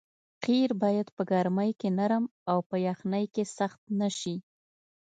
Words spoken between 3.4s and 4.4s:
سخت نه شي